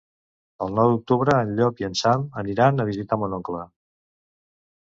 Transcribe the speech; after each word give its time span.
El 0.65 0.71
nou 0.77 0.87
d'octubre 0.93 1.35
en 1.41 1.51
Llop 1.59 1.83
i 1.83 1.87
en 1.89 1.97
Sam 2.01 2.25
aniran 2.45 2.85
a 2.87 2.91
visitar 2.91 3.23
mon 3.25 3.37
oncle. 3.41 3.63